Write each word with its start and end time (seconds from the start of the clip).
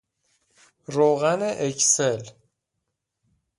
روغن 0.95 1.41
اکسل 1.65 2.21